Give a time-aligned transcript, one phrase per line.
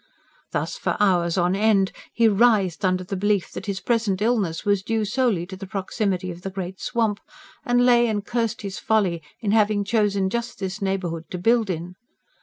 [0.51, 4.81] Thus, for hours on end he writhed under the belief that his present illness was
[4.81, 7.19] due solely to the proximity of the Great Swamp,
[7.65, 11.93] and lay and cursed his folly in having chosen just this neighbourhood to build in.